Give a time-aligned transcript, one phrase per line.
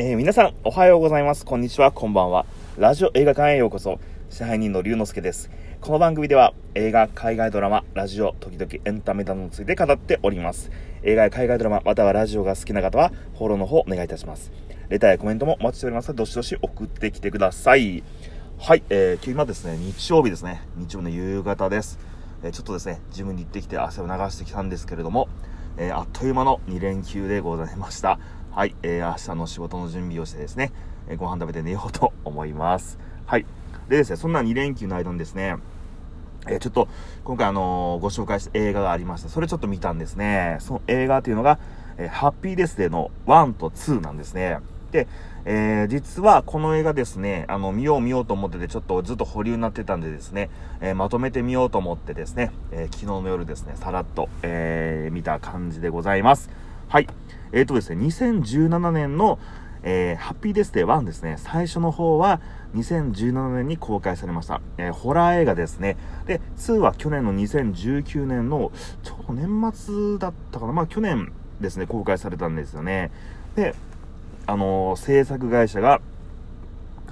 [0.00, 1.44] えー、皆さん、おはようございます。
[1.44, 2.46] こんにちは、こんばんは。
[2.76, 3.98] ラジオ映画館へようこそ。
[4.30, 5.50] 支配人の龍之介です。
[5.80, 10.70] この番組では、映画、海外ドラマ、ラジオ、時々エンタメなどについて語っております。
[11.02, 14.52] 映画や海外ドラマ、またはラジオが好きな方は、フォローの方お願いいたします。
[14.88, 18.04] レターやコメントもお待ちしておりますので、どしどし送ってきてください。
[18.56, 20.62] はい、えー、今ですね、日曜日ですね。
[20.76, 21.98] 日曜の夕方です。
[22.44, 25.28] えー、ちょっとですね、ジムに行ってきて汗を流してきたんですけれども、
[25.76, 28.20] えー、あっという間の2連休でございました。
[28.50, 30.72] はい、えー、明日の仕事の準備をしてですね、
[31.08, 32.98] えー、ご飯食べて寝ようと思います。
[33.26, 33.46] はい。
[33.88, 35.56] でですね、そんな2連休の間にですね、
[36.46, 36.88] えー、ちょっと、
[37.24, 39.28] 今回あのー、ご紹介した映画がありました。
[39.28, 40.56] それちょっと見たんですね。
[40.60, 41.58] その映画というのが、
[41.98, 44.58] えー、ハッピーデスデーの1と2なんですね。
[44.90, 45.06] で、
[45.44, 56.50] えー、実はこの映画ですね、あの、見よう見ようと思ってて、ちょっとずっと保留になってたんでですね、えー、まとめてみようと思ってですね、えー、昨日の夜ですね、さらっと、え見た感じでございます。
[56.88, 57.08] はい。
[57.52, 59.38] えっ、ー、とですね、2017年の、
[59.82, 61.36] えー、ハッピーデスデー1ですね。
[61.38, 62.40] 最初の方は
[62.74, 64.60] 2017年に公開されました。
[64.76, 65.96] えー、ホラー映画ですね。
[66.26, 68.72] で、2は去年の2019年の、
[69.02, 70.72] ちょうど年末だったかな。
[70.72, 73.10] まあ去年ですね、公開されたんですよね。
[73.54, 73.74] で、
[74.46, 76.00] あのー、制作会社が、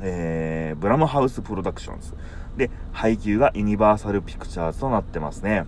[0.00, 2.12] えー、ブラムハウスプロダクションズ。
[2.56, 5.66] で、配給がユニバーサルピクチャーズとなってますね。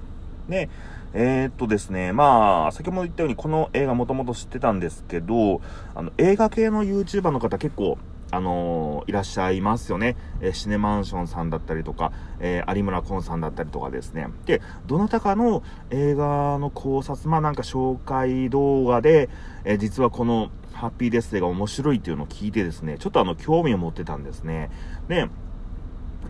[0.49, 0.69] で、
[1.15, 5.61] えー、っとですね、まあ、先ほど言ったようにこの映画もともと知ってたんですけど、
[5.95, 7.99] あの、映画系の YouTuber の方結構、
[8.31, 10.17] あのー、いらっしゃいますよね。
[10.43, 14.29] えー、シネマンションさんだったりとか、えー、有村昆さんだったりとかですね。
[14.45, 19.31] で、どなたかの映画の考察、まあなんか紹介動画で、
[19.65, 24.71] え実はこのハッピーデスデーが面白いっていうのを聞いてですね、ちょっとあの、興味を持ってたんですね。
[25.09, 25.27] で、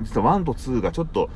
[0.03, 1.31] 実は1と2がちょっと、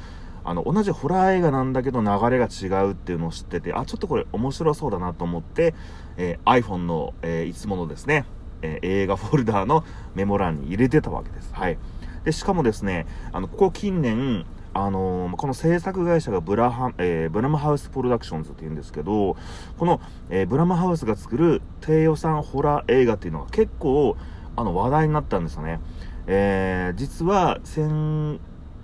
[0.45, 5.75] あの、同じホラー映画なんだけど流れが違うっていうのを知ってて、あ、ちょっとこれ面白そうだなと思って、
[6.17, 8.25] えー、iPhone の、えー、いつものですね、
[8.63, 11.55] えー、映画フォルダーのメモ欄に入れてたわけです。
[11.55, 11.79] はい。
[12.25, 19.37] で、しかもですね、あの、ここ近年、あのー、この制作会社がブラハ、えー、ブラムハウスプロダクションズって言うんですけど、
[19.79, 24.17] この、えー、ブラムハウスが作る低予算ホラー映画っていうのが結構、
[24.57, 25.81] あの、話題になったんですよね。
[26.27, 27.61] えー、実は、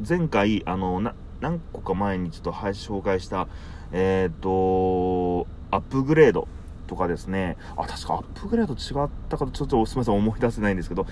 [0.07, 3.49] 前回、あの、な、何個か前にちょっと紹介した、
[3.93, 6.49] えっ、ー、と、アップグレード
[6.87, 11.07] とかですね、あ、確かアップグレード違ったかとちょっとすみません、思い出せないんですけど、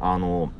[0.00, 0.52] あの、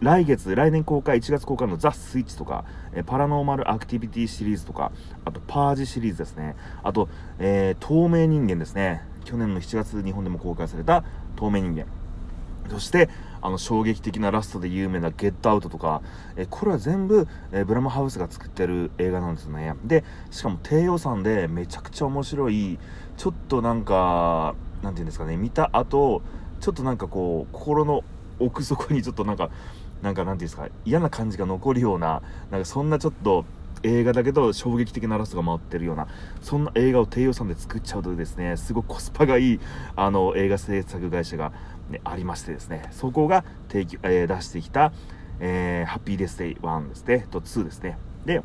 [0.00, 2.64] 来月、来年公開、1月公開のザ・スイッチとか、
[2.94, 4.92] えパラノーマルアクティビティシリーズとか、
[5.24, 7.08] あとパージシリーズですね、あと、
[7.38, 11.04] えー、透明人間ですね、去年の7月日本でも公開された
[11.36, 11.86] 透明人間。
[12.68, 13.08] そして、
[13.44, 16.00] あの、衝撃的なラストで有名なゲットアウトとか、
[16.34, 19.74] えこれは全部、えブラムハウスが作ってる映画なんですよね。
[19.84, 22.78] で、しかも低予算でめちゃくちゃ面白い、
[23.18, 26.22] ちょっとなんか、なんていうんですかね、見た後、
[26.60, 28.02] ちょっとなんかこう、心の
[28.38, 29.50] 奥底にちょっとなんか、
[30.00, 33.44] なんかなんていうんですか、嫌な感じが残るような、なんかそんなちょっと、
[33.84, 36.08] 映画だけど衝撃的なラストが回ってるような
[36.40, 39.60] そんな映画を低予算で作っちゃうとですねすごくコスパがいい
[39.94, 41.52] あの映画制作会社が、
[42.04, 42.88] ありましてですね。
[42.90, 44.92] そこが提供、えー、出してきた、
[45.40, 47.26] えー、ハッピーデスデイ1ですね。
[47.30, 47.98] と2ですね。
[48.24, 48.42] で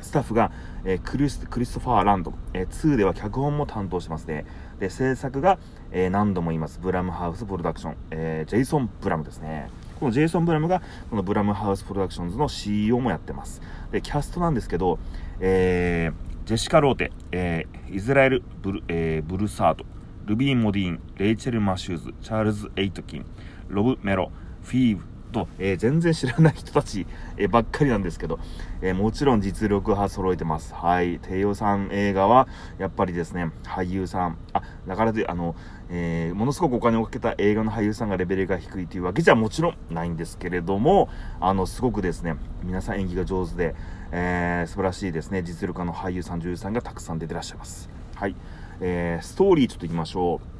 [0.00, 0.52] スタッフが、
[0.84, 4.44] えー、クリスクリストファー・ランド、えー、2では脚本も担当してますね。
[4.78, 5.58] で制作が、
[5.92, 6.78] えー、何度も言います。
[6.80, 9.70] ブラムハウスプロダクション、えー、ジェイソン・ブラムですね。
[9.98, 13.62] このジェイソン・ブラムがこのブラムハウスプロダクションズの CEO もやってます。
[13.92, 14.98] でキャストなんですけど、
[15.40, 19.86] えー、ジェシカ・ローテ、えー、イスラエルブル、えー、ブルサード
[20.24, 23.26] ルビー・モディーンレイチェル・マシューズチャールズ・エイトキン
[23.68, 24.30] ロブ・メロ
[24.62, 25.04] フィーブ
[25.34, 28.38] と、えー、全然知らない人たち、えー、ばっかりなんですけど、
[28.80, 30.72] えー、もちろん実力派揃えてます。
[30.72, 31.18] はい。
[31.18, 32.48] 低予算映画は、
[32.78, 35.56] やっぱりですね、俳優さん、あ、だからで、あの、
[35.90, 43.74] えものすごくお金をかけた映画の俳優さんがレベルが低いというわけじゃもちろんないんですけれども、あの、すごくですね、皆さん演技が上手で、
[44.12, 47.90] え素晴らしいですね、実力派の俳優さん、女優さんがたくさん出てらっしゃいます。
[48.14, 48.36] はい。
[48.80, 50.54] えストーリーちょっと行きましょう。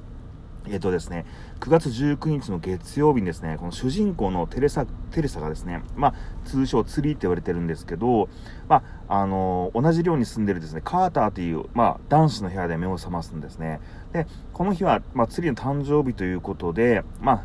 [0.66, 1.26] えっ、とですね、
[1.60, 6.14] 9月19日の月曜日にですね、この主人公のテレサ、テレサがですね、まあ、
[6.46, 8.30] 通称ツリーって言われてるんですけど、
[8.66, 13.80] まあ、あのー、同じ寮に住んでるですね、カーターという、まあ、男子の部屋で目を覚ますんですね。
[14.12, 17.42] で、この日は、まあ、ツリーの誕生日ということで、まあ、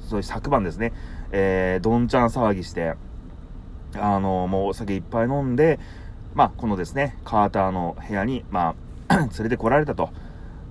[0.00, 0.94] そういう昨晩ですね、
[1.30, 2.94] えー、どんちゃん騒ぎして、
[3.94, 5.78] あのー、もうお酒いっぱい飲んで、
[6.34, 8.74] まあ、このですね、カーターの部屋に、まあ、
[9.18, 10.10] 連れてこられたと。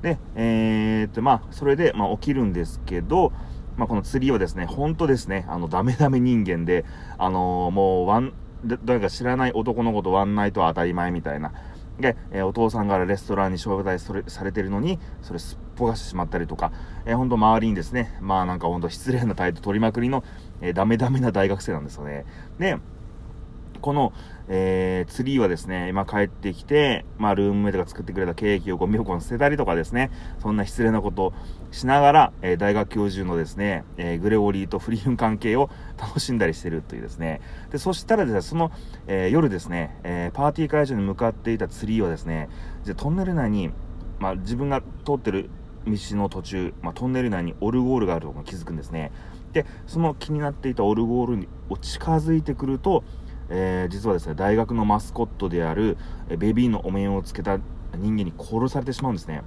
[0.01, 3.31] で、えー、っと、まあ、それで、まあ、起きるんですけど、
[3.77, 6.85] まあ、この釣りはですね、本当ですね、あの、ダメダメ人間で、
[7.17, 8.33] あのー、もう、ワン、
[8.83, 11.51] 誰か知らない男の子とワンナイトは当たり前みたいな。
[11.99, 16.71] で、えー、お父さんがレストランに招待されてるのに、それすっぽがしてしまったりとか、
[17.05, 20.23] えー、本当周りにですね、まあなんか本当失礼な態度取りまくりの、
[20.61, 22.25] えー、ダメダメな大学生なんですよね。
[22.59, 22.77] で、
[23.81, 24.13] この、
[24.53, 30.11] えー、ツリーはですね、今帰ってきて、まあ、ルームメイトが作ってくれたケーキをゴミ箱に捨てたりとかですね、
[30.41, 31.33] そんな失礼なことを
[31.71, 37.39] しながら、えー、大学教授のですね、えー、グレゴリーとフリーン関係を楽しんだりしてるというですね、
[37.71, 38.71] で、そしたらですね、その、
[39.07, 42.49] え夜ですね、えパーティー会場に向かっていたツリーはですね、
[42.83, 43.69] じゃトンネル内に、
[44.19, 45.49] まあ、自分が通ってる
[45.85, 49.13] 道の途中、まあ、トンネル内にオルゴールがあるとこに気づくんですね。
[49.53, 51.47] で、その気になっていたオルゴールに
[51.81, 53.03] 近づいてくると、
[53.53, 55.97] えー、実はですね、大学のマスコットである、
[56.29, 57.59] えベビーのお面をつけた
[57.97, 59.43] 人間に殺されてしまうんですね。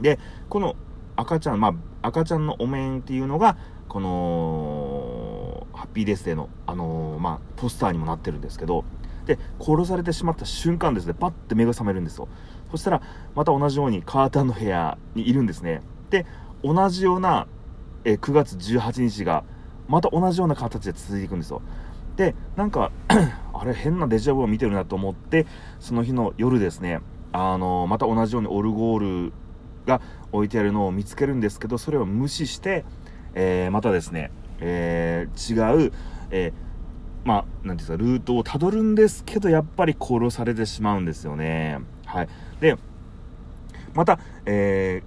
[0.00, 0.76] で、この
[1.16, 3.56] 赤ちゃん、まあ、赤ちゃんのお面っていうのが、
[3.88, 8.84] この、ハッピーデスデーの、あのー、まあ、ポスターにもなってるんですけど、
[9.26, 12.28] で、殺されてしまった瞬間ですね、パッて目が覚めるんですよ。
[12.70, 13.02] そしたら、
[13.34, 15.82] また同じようにカーターの部屋にいるんですね。
[16.10, 16.26] で、
[16.62, 17.48] 同じような、
[18.04, 19.42] え9月18日が、
[19.88, 21.62] また同じような形で続いていくんですよ。
[22.20, 22.92] でなんか
[23.54, 25.46] あれ変なデジャブを見てるなと思って
[25.78, 27.00] その日の夜ですね
[27.32, 29.32] あのまた同じようにオルゴール
[29.86, 32.84] が置いてあるのを見つけるんですけどそれを無視して、
[33.32, 35.92] えー、またですね、えー、違う、
[36.30, 36.52] えー、
[37.26, 41.80] まあ、なんていうんですか、ルートをたどるんですけど、やっぱり殺されてしまうんですよね。
[42.04, 42.28] はい。
[42.60, 42.76] で、
[43.94, 45.02] また、え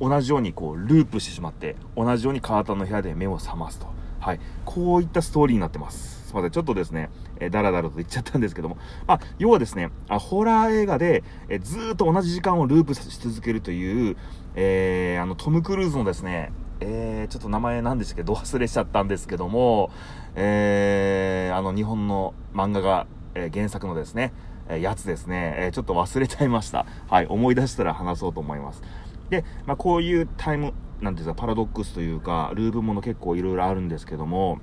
[0.00, 3.86] ー、同じようにこう、ループしてしまって、同じようにカータンの部屋で目を覚ますと。
[4.20, 4.40] はい。
[4.64, 6.25] こういったストーリーになってます。
[6.36, 6.50] ません。
[6.50, 7.10] ちょっとですね、
[7.40, 8.78] えー、だらだらと言っちゃったんですけども。
[9.06, 14.16] まあ、要はですね、あホラー映画で、えー、ずっと同じ時間をループし続けるという、
[14.54, 19.90] えー、あの、トム・クルーズのですね、えー、ちょっと名前なんですけど、忘れちゃったんですけども、
[20.34, 24.32] えー、あの、日本の漫画が、えー、原作のですね、
[24.68, 26.86] えやつですね、えちょっと忘れちゃいました。
[27.08, 28.82] はい、思い出したら話そうと思います。
[29.30, 34.58] で、まあ、こういうタイム、なんていうんですか、パラドックスというか、ループもの結構いろいろあるんですけども、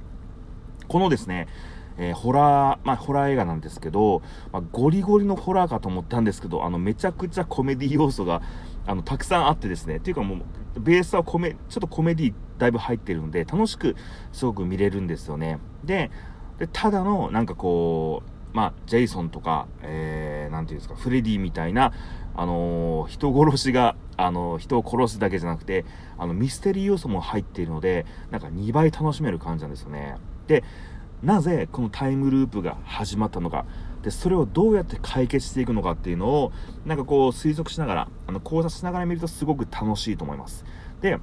[0.88, 1.48] このですね、
[1.98, 4.22] えー、ホラー、まあ、ホラー映画なんですけど、
[4.52, 8.42] まあ、ゴリゴリのホラーかと思ったんですけど、あの、めちゃくちゃコメディ要素が、
[8.86, 13.96] あの、たくさんあってですね、っていうかもう、ベースはコメ、ちょっとコメディだいぶ入ってるので、楽しく、
[14.32, 15.60] すごく見れるんですよね。
[15.84, 16.10] で、
[16.58, 21.92] でただの、なんかこう、まあ、ジェイソンとか、えー、なんていうんですか、フレディみたいな、
[22.36, 25.86] あのー、人殺しが、あのー、人を殺すだけじゃなくて、
[26.18, 30.18] あの、ミステリー要素も入っているので、なんか2倍楽しめる感じなんですよね。
[30.48, 30.64] で、
[31.22, 33.66] なぜこのタイムループが始まったのか、
[34.04, 36.52] で、それをどうやって解決していくのかっていうのを、
[36.86, 40.66] なんかこう推測しながら、あの、考察しながら見るとすごく楽しいと思います。
[41.02, 41.20] で、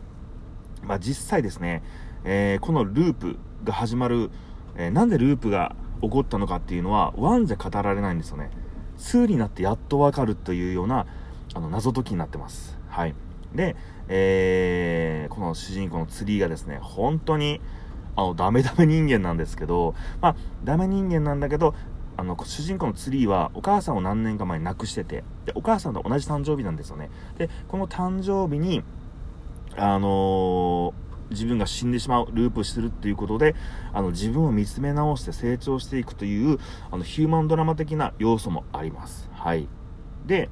[0.82, 1.82] まあ実際ですね、
[2.24, 4.30] えー、このループが始まる、
[4.76, 8.50] えー、なんでループが起こったのかっていうのは、1じゃ語られないんですよね。
[8.98, 11.06] 2になってやっとわかるというような、
[11.54, 12.78] あの、謎解きになってます。
[12.88, 13.14] はい。
[13.54, 13.76] で、
[14.08, 17.60] えー、この主人公のツリーがですね、本当に、
[18.16, 21.74] あの、ダメダメ人間なんですけど、まあ、ダメ人間なんだけど、
[22.16, 27.10] あの、主人公のツリーはお母さんを何年か前に亡くしてて、で、お母さんと同じ誕生日なんですよね。
[27.38, 28.82] で、この誕生日に、
[29.76, 30.92] あのー、
[31.30, 33.54] 自分が死んでしまう、ループするっていうことで、
[33.92, 36.58] あの、自分を見つめ直して成長していくという、
[36.90, 39.30] あの、ヒューマンドラマ的な要素もあります。
[39.32, 39.68] はい。
[40.26, 40.50] で、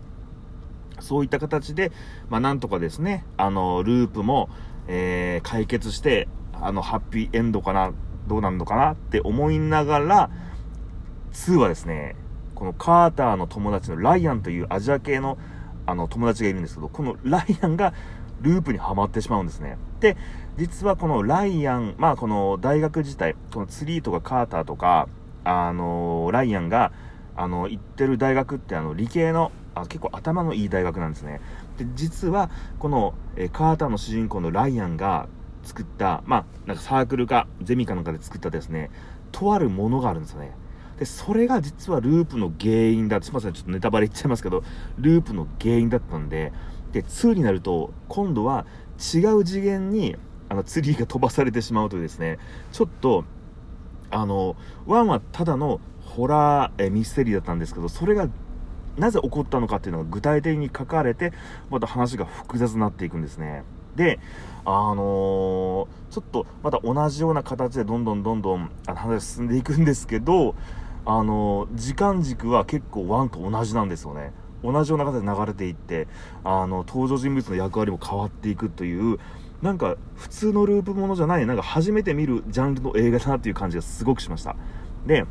[1.00, 1.92] そういった形で、
[2.30, 4.48] まあ、なんとかですね、あの、ループも、
[4.86, 7.92] えー、解決して、あの、ハッピーエンドかな、
[8.26, 8.92] どうなるのかな？
[8.92, 10.30] って思いながら、
[11.32, 12.16] 2はですね、
[12.54, 15.38] このカーターの友達のライアンというアジア系の
[15.86, 17.94] あの友達がいるんですけど、このライアンが
[18.42, 19.78] ループにはまってしまうんですね。
[20.00, 20.16] で、
[20.56, 25.08] 実はこのライアン、まあこの大学自体、このツリーとかカーターとか、
[25.44, 26.92] あのライアンが、
[27.36, 31.40] あの、行ってる大学ってあの理系のあ結構頭のいい大学なんですね。
[31.78, 35.28] で、実はこの、えカーターの主人公のライアンが
[35.68, 38.90] 作った、まあ、なんかサークルかゼミかなんかで作ったですね、
[39.32, 40.52] とあるものがあるんですよね。
[40.98, 43.20] で、それが実はループの原因だ。
[43.22, 44.64] すいません、ちょっとネタバレ言っちゃいますけど、
[44.96, 46.52] ループの原因だったんで、
[46.92, 48.64] で、2になると、今度は
[48.98, 50.16] 違う次元に、
[50.48, 52.38] あの、ツリーが飛ばされてしまうというですね、
[52.72, 53.24] ちょっと、
[54.10, 54.56] あの、
[54.86, 58.28] 1はただのホラー、えミステリーだったんですけど、それが
[58.96, 61.32] なぜ起こったのかっていうのが具体的に書かれて、
[61.70, 63.62] また話が複雑になっていくんですね。
[63.96, 64.20] で、
[64.64, 70.54] あのー、ちょっとまた同じような形でどんどんどんどんあの話進んでいくんですけど、
[71.06, 74.32] あのー、時間軸は結構ワンと同じなんですよね。
[74.62, 76.08] 同じような形で流れていって、
[76.44, 79.18] あの、登場人物の役割も変わっていくという、
[79.62, 84.56] なんか普通のループものじゃない、なんか初めて見るジャンルの映画だなっていう感じがすごくしました。
[85.06, 85.24] で、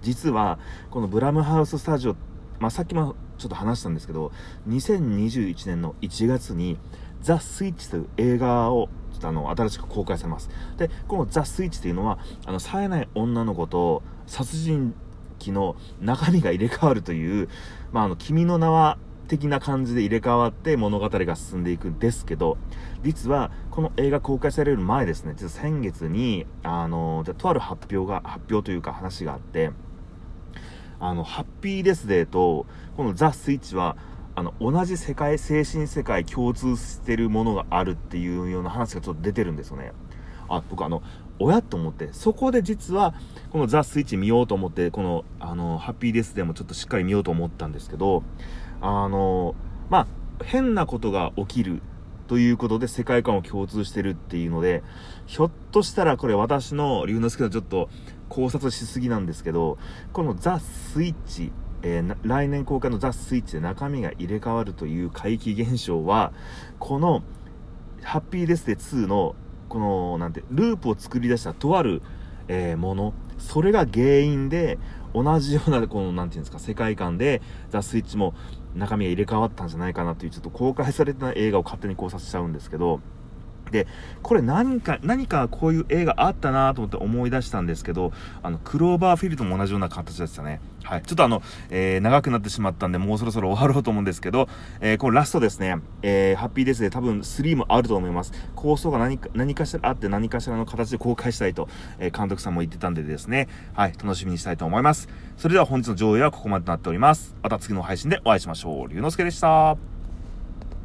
[0.00, 0.58] 実は、
[0.90, 2.16] このブラムハウススタジオ、
[2.58, 4.32] まあ、さっきもちょっと話したんですけど、
[4.68, 6.78] 2021年の1月に、
[7.22, 8.88] ザ・スイッチという映画を、
[9.22, 10.50] あの、新しく公開されます。
[10.76, 14.94] で、このザ・スイッチというのは、あの、冴えない女の子と殺人
[15.40, 17.48] 鬼の中身が入れ替わるという、
[17.92, 18.98] まあ、あの、君の名は
[19.28, 22.58] 的な感じで入れ替わって物語が進んでいくんですけど、
[23.02, 29.70] 実はこの映画公開される前ですね、実は先月に、あの、じゃとある発表が、発表というか話があって、
[31.00, 33.96] あの、ハッピーデスデーと、このザ・スイッチは、
[34.34, 39.92] あの、同じ世界、精神世界共通してるものがあるっていうような話がちょっと出てるんですよね。
[40.48, 41.02] あ、僕あの、
[41.38, 43.14] 親と思って、そこで実は、
[43.50, 48.22] このザ・スイッチ見ようと思って、この、あの、ハッピーデスでもちょっとしっかり見ようと思ったんですけど、
[48.80, 49.54] あの、
[49.90, 50.06] まあ、
[50.44, 51.82] 変なことが起きる
[52.26, 54.82] ということで世界観を共通してるっていうので、
[55.26, 57.88] ひょっとしたらこれ私の龍之介のちょっと
[58.28, 59.78] 考察しすぎなんですけど、
[60.12, 66.32] このザ・スイッチ、えー、来年公開のザ・スイッチで中身が入れ替わるという怪奇現象は、
[66.78, 67.22] この
[68.02, 69.34] ハッピーデスデ2の
[69.72, 72.02] この、なんて、ループを作り出したとある、
[72.46, 74.78] えー、もの、それが原因で、
[75.14, 78.34] 同じような、この、なんていうんですか、世界観で、ザ・スイッチも
[78.74, 83.00] 中身が入れ替わったんじゃないかなっていう、ちょっと公開されてない映画を勝手に考察しちゃうんですけど、
[83.72, 83.88] で、
[84.22, 88.12] これ何か、何かこういう映画あったなと思って思い出したんですけど、
[88.42, 90.60] あの、クローバーフィールドも同じような形でしたね。
[90.84, 91.02] はい。
[91.02, 94.48] ちょっとあの、えー、長くなってしまったんで、もうそろそろ終わろうと思うんですけど、
[94.80, 98.32] えー、このラストですね、えー、ハッピーデスで多分3もあると思います。
[98.54, 105.08] 構想が何か、何かしらあって何かしらの形で公開したいと、え、監督さんも言ってたんでですね、はい、楽しみにしたいと思います。
[105.36, 107.34] それでは本日の上映はここまでとなっております。
[107.42, 108.88] また次の配信でお会いしましょう。
[108.88, 109.91] 龍之介でした。